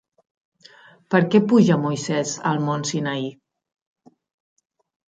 [1.15, 3.31] Per què puja Moisès al mont Sinaí?